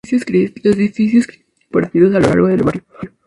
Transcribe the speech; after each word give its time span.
Los 0.63 0.75
edificios 0.77 1.27
cristianos 1.27 1.27
están 1.27 1.65
repartidos 1.69 2.15
a 2.15 2.19
lo 2.21 2.27
largo 2.29 2.47
del 2.47 2.63
barrio. 2.63 2.83